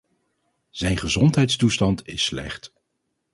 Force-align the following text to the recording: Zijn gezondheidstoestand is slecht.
Zijn 0.69 0.97
gezondheidstoestand 0.97 2.07
is 2.07 2.25
slecht. 2.25 2.73